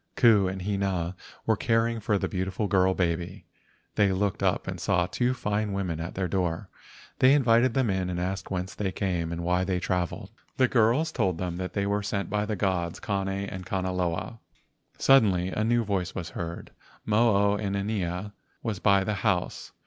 Ku 0.15 0.47
and 0.47 0.63
Hina 0.63 1.15
were 1.45 1.55
caring 1.55 1.99
for 1.99 2.15
a 2.15 2.19
beautiful 2.27 2.65
girl 2.67 2.95
baby. 2.95 3.45
They 3.93 4.11
looked 4.11 4.41
up 4.41 4.65
and 4.65 4.79
saw 4.79 5.05
two 5.05 5.35
fine 5.35 5.73
women 5.73 5.99
at 5.99 6.15
their 6.15 6.27
door. 6.27 6.69
They 7.19 7.33
invited 7.35 7.75
them 7.75 7.91
in 7.91 8.09
and 8.09 8.19
asked 8.19 8.49
whence 8.49 8.73
they 8.73 8.91
came 8.91 9.31
and 9.31 9.43
why 9.43 9.63
they 9.63 9.79
travelled. 9.79 10.31
The 10.57 10.67
girls 10.67 11.11
told 11.11 11.37
them 11.37 11.57
they 11.57 11.85
were 11.85 12.01
sent 12.01 12.31
by 12.31 12.47
the 12.47 12.55
gods 12.55 12.99
Kane 12.99 13.27
and 13.27 13.63
Kanaloa. 13.63 14.39
Suddenly 14.97 15.49
a 15.49 15.63
new 15.63 15.83
voice 15.83 16.15
was 16.15 16.29
heard. 16.31 16.71
Mo 17.05 17.35
o 17.53 17.57
inanea 17.57 18.33
was 18.63 18.79
by 18.79 19.03
the 19.03 19.13
house. 19.21 19.71